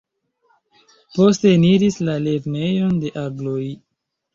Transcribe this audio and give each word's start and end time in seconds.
Poste 1.19 1.53
eniris 1.59 2.01
la 2.11 2.19
"Lernejon 2.27 3.01
de 3.07 3.17
Agloj". 3.29 3.65